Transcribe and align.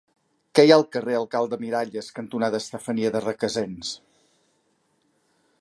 Què 0.59 0.63
hi 0.67 0.71
ha 0.71 0.77
al 0.79 0.85
carrer 0.95 1.17
Alcalde 1.17 1.59
Miralles 1.65 2.09
cantonada 2.17 2.63
Estefania 2.65 3.15
de 3.17 3.25
Requesens? 3.27 3.97